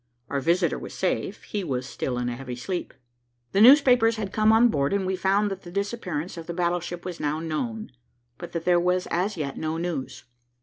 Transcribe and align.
Our 0.31 0.39
visitor 0.41 0.79
was 0.79 0.95
safe. 0.95 1.43
He 1.43 1.63
was 1.63 1.85
still 1.87 2.17
in 2.17 2.27
a 2.27 2.35
heavy 2.35 2.55
sleep. 2.55 2.95
The 3.51 3.61
newspapers 3.61 4.15
had 4.15 4.33
come 4.33 4.51
on 4.51 4.69
board, 4.69 4.93
and 4.93 5.05
we 5.05 5.15
found 5.15 5.51
that 5.51 5.61
the 5.61 5.69
disappearance 5.69 6.37
of 6.37 6.47
the 6.47 6.55
battleship 6.55 7.05
was 7.05 7.19
now 7.19 7.39
known, 7.39 7.91
but 8.39 8.51
that 8.53 8.65
there 8.65 8.79
was 8.79 9.05
as 9.11 9.37
yet 9.37 9.57
no 9.59 9.77
news. 9.77 10.23